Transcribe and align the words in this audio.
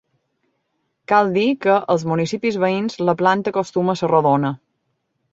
Cal 1.11 1.27
dir 1.35 1.43
que 1.65 1.75
als 1.95 2.05
municipis 2.11 2.57
veïns 2.63 2.97
la 3.09 3.15
planta 3.19 3.53
acostuma 3.55 3.95
a 3.95 3.99
ser 4.01 4.09
rodona. 4.13 4.51